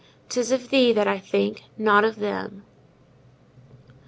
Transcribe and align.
'Tis 0.29 0.51
of 0.51 0.71
thee 0.71 0.91
that 0.91 1.07
I 1.07 1.19
think, 1.19 1.65
not 1.77 2.03
of 2.03 2.15
them. 2.15 2.63